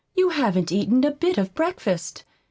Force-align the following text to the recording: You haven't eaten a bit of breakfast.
You 0.15 0.29
haven't 0.29 0.71
eaten 0.71 1.03
a 1.05 1.11
bit 1.11 1.37
of 1.37 1.53
breakfast. 1.53 2.23